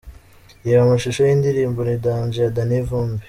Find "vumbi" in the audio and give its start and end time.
2.87-3.19